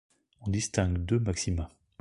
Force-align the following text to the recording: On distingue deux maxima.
On 0.41 0.49
distingue 0.49 0.97
deux 1.05 1.19
maxima. 1.19 1.69